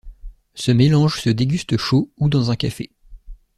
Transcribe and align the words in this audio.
Ce 0.55 0.71
mélange 0.71 1.21
se 1.21 1.29
déguste 1.29 1.77
chaud 1.77 2.11
ou 2.17 2.27
dans 2.27 2.49
un 2.49 2.55
café. 2.55 2.89